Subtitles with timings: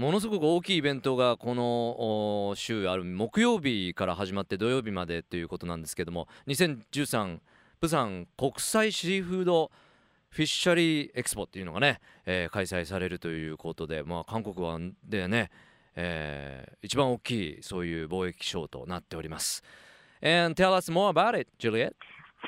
[0.00, 7.38] ものすごく大きいイベントがこの週ある木曜日から始まって土曜日までということなんですけども2013
[7.82, 9.70] プサン国際シーフード
[10.30, 15.50] フィッシャリーエクスポっていうのがね、えー、開催されるということで、まあ、韓国はでね、
[15.94, 19.62] えー、一番大きいそういう貿易ショーとなっております。
[20.22, 21.92] And tell us more about it, Juliet.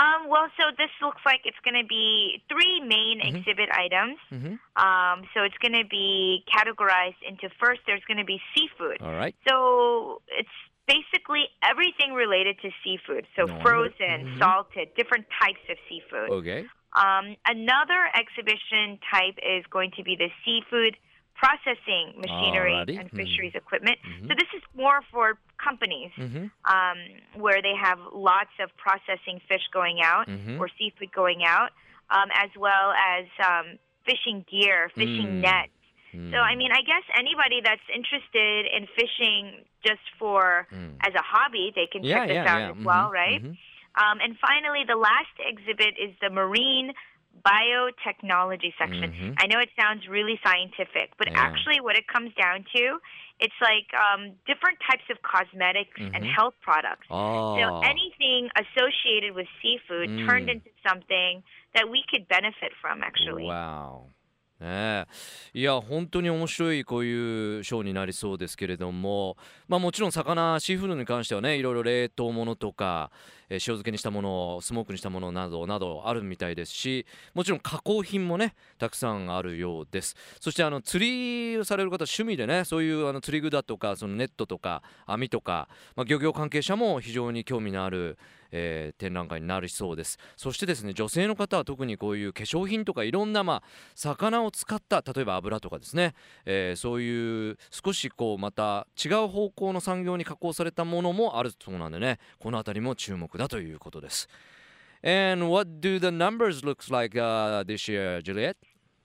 [0.00, 3.13] Um, well, so this looks like it's going to be three main.
[3.36, 4.18] Exhibit items.
[4.32, 4.54] Mm-hmm.
[4.76, 9.00] Um, so it's going to be categorized into first, there's going to be seafood.
[9.00, 9.34] All right.
[9.48, 10.48] So it's
[10.86, 13.26] basically everything related to seafood.
[13.36, 14.38] So no frozen, mm-hmm.
[14.38, 16.30] salted, different types of seafood.
[16.30, 16.66] Okay.
[16.94, 20.96] Um, another exhibition type is going to be the seafood
[21.34, 23.00] processing machinery Alrighty.
[23.00, 23.58] and fisheries mm-hmm.
[23.58, 23.98] equipment.
[24.06, 24.28] Mm-hmm.
[24.28, 26.46] So this is more for companies mm-hmm.
[26.64, 26.98] um,
[27.40, 30.60] where they have lots of processing fish going out mm-hmm.
[30.60, 31.70] or seafood going out,
[32.10, 35.42] um, as well as um, fishing gear, fishing mm.
[35.42, 35.72] nets.
[36.14, 36.58] So I mm.
[36.58, 40.94] mean, I guess anybody that's interested in fishing just for mm.
[41.02, 42.70] as a hobby, they can yeah, check this yeah, out yeah.
[42.70, 43.18] as well, mm-hmm.
[43.18, 43.42] right?
[43.42, 43.58] Mm-hmm.
[43.94, 46.92] Um, and finally, the last exhibit is the marine
[47.42, 49.10] biotechnology section.
[49.10, 49.32] Mm-hmm.
[49.38, 51.40] I know it sounds really scientific, but yeah.
[51.40, 52.98] actually, what it comes down to,
[53.40, 56.14] it's like um, different types of cosmetics mm-hmm.
[56.14, 57.06] and health products.
[57.10, 57.56] Oh.
[57.56, 60.26] So anything associated with seafood mm.
[60.28, 61.42] turned into something
[61.74, 63.44] that we could benefit from, actually.
[63.44, 64.06] Wow.
[64.64, 65.06] ね、
[65.52, 69.36] いや本当に面白いこういうショーになりそうですけれども、
[69.68, 73.10] まあ、もちろん魚シーフードに関してはねいろいろ冷凍物とか、
[73.50, 77.04] えー、塩漬けにしたものスモークにしたものなどなどあるみたいですし
[77.34, 80.16] もちろん加工品もねたくさんあるようです。
[80.40, 88.16] そしてあの釣りをされる方趣味でねそういうあの釣り具だとかそのネットとか網とか、まあ、漁業関係者も非常に興味のある
[88.56, 93.62] えー、展覧会になるそうですそしてですね女性の方は特にこういう化粧品とかいろんなまあ
[93.96, 96.14] 魚を使った例えば油とかですね、
[96.46, 104.28] えー、そういう少しこうまた違う方向の産業に加工されたものもあるそうなんでねこの辺りも注目だということです
[105.02, 108.56] And what do the numbers look like、uh, this year, Juliet?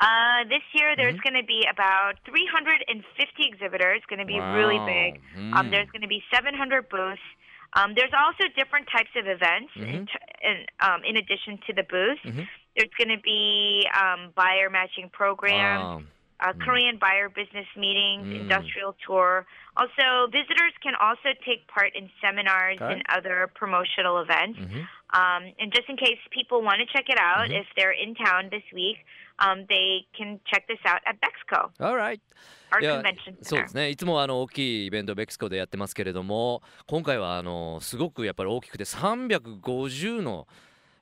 [0.00, 1.22] Uh, this year, there's mm-hmm.
[1.22, 2.98] going to be about 350
[3.46, 4.02] exhibitors.
[4.10, 4.56] Going to be wow.
[4.56, 5.22] really big.
[5.38, 5.54] Mm.
[5.54, 7.22] Um, there's going to be 700 booths.
[7.74, 9.82] Um, there's also different types of events mm-hmm.
[9.84, 10.08] in,
[10.42, 12.18] in, um, in, addition to the booth.
[12.24, 12.42] Mm-hmm.
[12.76, 16.04] There's going to be um, buyer matching programs,
[16.40, 16.60] uh, mm.
[16.64, 18.40] Korean buyer business meetings, mm.
[18.40, 19.46] industrial tour.
[19.76, 22.92] Also, visitors can also take part in seminars okay.
[22.92, 24.58] and other promotional events.
[24.58, 24.82] Mm-hmm.
[25.14, 27.54] Um, and just in case people want to check it out, mm-hmm.
[27.54, 28.98] if they're in town this week,
[29.38, 31.70] um, they can check this out at Bexco.
[31.80, 32.20] All right.
[32.80, 33.00] いや
[33.42, 40.48] そうですねいつもあの大きいイベントベクスコでやってますけれども今回はあのすごくやっぱり大きくて350の、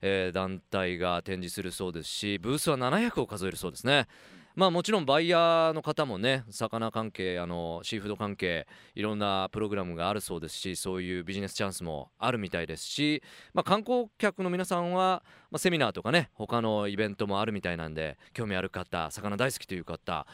[0.03, 4.07] えー、団体が展示するそうですしブースは700を数えるそうですね。
[4.55, 13.23] まあもちろんバイヤーの方もね魚関係あのシーフード関係いろんなプログラムがあるそうですしそういうビジネスチャンスもあるみたいですし、
[13.55, 20.27] まあ、観光客の皆さんは、まあ、セミナーとかね他のイベントもあるみたいなんで興味ある方魚大好きという方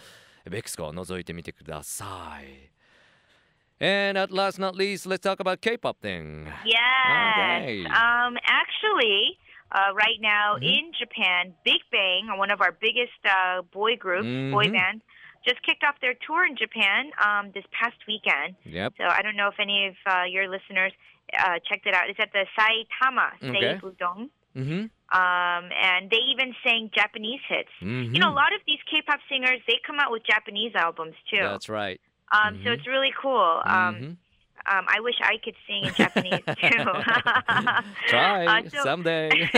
[0.51, 2.79] ベクスコを覗いてみてください。
[3.81, 6.49] And at last not least, let's talk about K-pop thing.
[6.67, 6.75] Yes.
[7.63, 7.85] Okay.
[7.87, 9.39] Um, actually,
[9.73, 10.65] uh, right now mm-hmm.
[10.65, 14.53] in Japan, Big Bang, one of our biggest uh, boy groups, mm-hmm.
[14.53, 15.03] boy band,
[15.47, 18.57] just kicked off their tour in Japan um, this past weekend.
[18.65, 18.95] Yep.
[18.99, 20.93] So I don't know if any of uh, your listeners
[21.39, 22.09] uh, checked it out.
[22.09, 23.79] It's at the Saitama okay.
[23.81, 24.31] Seibudong.
[24.57, 24.91] Mm-hmm.
[25.11, 27.69] Um, and they even sang Japanese hits.
[27.81, 28.15] Mm-hmm.
[28.15, 31.41] You know, a lot of these K-pop singers they come out with Japanese albums too.
[31.41, 32.01] That's right.
[32.33, 32.65] Um, mm-hmm.
[32.65, 33.63] So it's really cool.
[33.65, 34.13] Um, mm-hmm.
[34.71, 36.85] Um, I wish I could sing in Japanese too.
[38.09, 39.31] Try uh, so someday.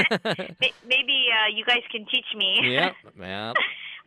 [0.86, 2.60] maybe uh, you guys can teach me.
[2.62, 3.52] Yeah, yeah.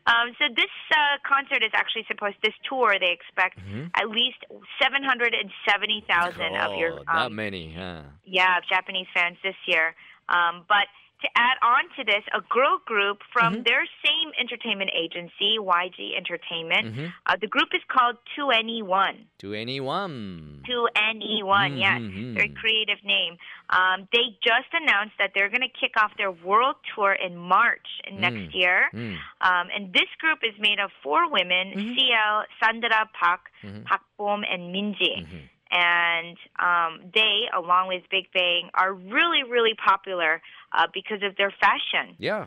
[0.05, 2.35] Um, so this uh, concert is actually supposed.
[2.43, 3.87] This tour they expect mm-hmm.
[3.95, 4.43] at least
[4.81, 6.99] seven hundred and seventy thousand oh, of your.
[6.99, 8.01] Um, that many, huh?
[8.25, 9.95] Yeah, Japanese fans this year.
[10.29, 10.87] Um, but
[11.23, 13.63] to add on to this, a girl group from mm-hmm.
[13.63, 16.85] their same entertainment agency, YG Entertainment.
[16.87, 17.05] Mm-hmm.
[17.25, 19.25] Uh, the group is called 2NE1.
[19.41, 20.67] 2NE1.
[20.67, 21.77] 2NE1, mm-hmm.
[21.77, 22.01] yes.
[22.35, 23.37] Very creative name.
[23.69, 27.87] Um, they just announced that they're going to kick off their world tour in March
[28.11, 28.53] next mm.
[28.53, 28.89] year.
[28.93, 29.15] Mm.
[29.41, 31.95] Um, and this group is made of four women, mm-hmm.
[31.95, 33.83] CL, Sandra Park, mm-hmm.
[33.83, 35.25] Park Bom, and Minji.
[35.75, 40.39] And um, they, along with Big Bang, are really, really popular
[40.71, 42.15] uh, because of their fashion.
[42.19, 42.45] Yeah.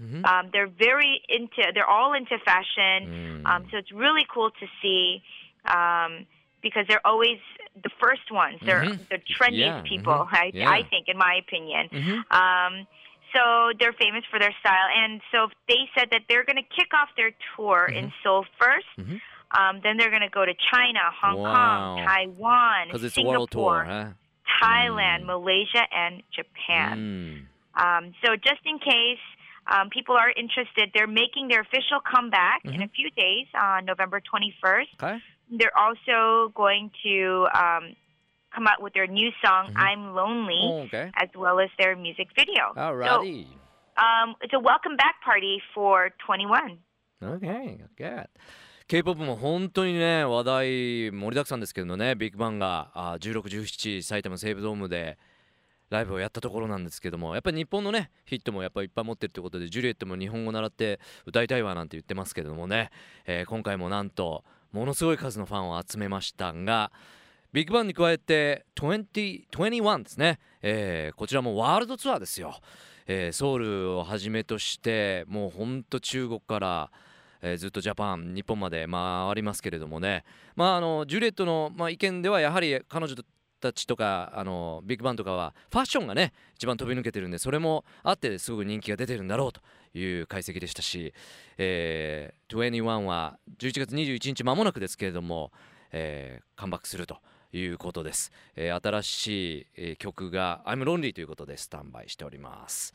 [0.00, 0.24] Mm-hmm.
[0.24, 1.72] Um, they're very into.
[1.74, 3.42] They're all into fashion.
[3.42, 3.46] Mm.
[3.46, 5.22] Um, so it's really cool to see
[5.66, 6.26] um,
[6.62, 7.38] because they're always
[7.82, 8.58] the first ones.
[8.64, 9.02] They're mm-hmm.
[9.10, 9.82] the trendiest yeah.
[9.82, 10.12] people.
[10.12, 10.34] Mm-hmm.
[10.34, 10.70] I, yeah.
[10.70, 11.88] I think, in my opinion.
[11.92, 12.32] Mm-hmm.
[12.32, 12.86] Um,
[13.34, 16.92] so they're famous for their style, and so they said that they're going to kick
[16.94, 18.22] off their tour in mm-hmm.
[18.24, 19.16] Seoul 1st mm-hmm.
[19.52, 21.96] Um, then they're going to go to China, Hong Wow.
[21.96, 24.06] Kong, Taiwan, Because it's a world Singapore, tour, huh?
[24.62, 25.26] Thailand, Mm.
[25.26, 27.46] Malaysia, and Japan.
[27.76, 27.82] Mm.
[28.06, 29.18] Um, so just in case
[29.66, 32.84] um, people are interested, they're making their official comeback in a Mm-hmm.
[32.94, 34.88] few days on November 21st.
[35.02, 35.18] Okay.
[35.50, 37.96] They're also going to um,
[38.54, 39.76] come out with their new song, Mhm.
[39.82, 41.10] I'm Lonely, Oh, okay.
[41.16, 42.72] as well as their music video.
[42.76, 43.46] Alrighty.
[43.46, 46.78] So um, it's a welcome back party for 21.
[47.22, 48.26] Okay, good.
[48.90, 50.66] K-POP も本当にね話題
[51.12, 55.16] 盛りだくさんですけどねビッグバンがあ16、17埼玉西武ドームで
[55.90, 62.90] ライブをやったところなんですけどもやっぱり日本のねヒットもやっぱいっぱい持ってるということでジュリエットも日本語習って歌いたいわなんて言ってますけどもね、
[63.26, 64.42] えー今回もなんと
[64.72, 66.90] ものすごい数のファンを集めましたが
[67.52, 72.56] ビッグバンに加えて20 21ですね、えーこちらもワールドツアーですよ、
[73.06, 76.90] えーソウルをはじめとしてもうほんと中国から、
[77.42, 80.24] えーずっとジャパン日本まで回りますけれどもね。
[80.56, 83.16] まああのジュリエットの、まあ、意見ではやはり彼女
[83.60, 89.60] たちとかあのビッグバンとかはファッションがね一番飛び抜けてるんでそれもあってすごく人気が出てるんだろうと
[89.96, 91.12] いう解析でしたし、
[91.58, 95.52] えー、21は11月21日間もなくですけれども、
[95.92, 97.18] えー、カムバックすると
[97.52, 99.26] いうことです、えー新し
[99.60, 102.94] い、えー曲が「I'm Lonely」ということでスタンバイしております。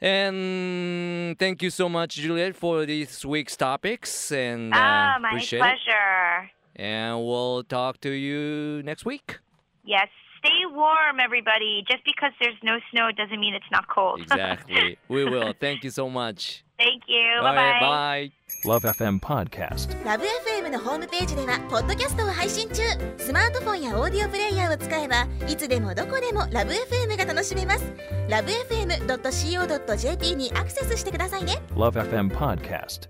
[0.00, 4.30] And thank you so much, Juliet, for this week's topics.
[4.30, 5.62] And uh, ah, my appreciate it.
[5.62, 6.50] pleasure.
[6.76, 9.38] And we'll talk to you next week.
[9.84, 10.08] Yes,
[10.38, 11.84] stay warm, everybody.
[11.88, 14.20] Just because there's no snow doesn't mean it's not cold.
[14.20, 14.98] Exactly.
[15.08, 15.52] we will.
[15.58, 16.64] Thank you so much.
[16.78, 17.42] Thank you.
[17.42, 17.80] Bye Bye bye.
[17.80, 18.32] bye.
[18.64, 20.04] Love FM Podcast.
[20.04, 22.82] ラブ f m のホームページではポッドキャストを配信中
[23.18, 27.92] スマートフォンやオーディオプレイヤーを使えばいつでもどこでもラブ f m が楽しめます
[28.28, 33.08] ラブ FM.co.jp にアクセスしてくださいね Love FM Podcast.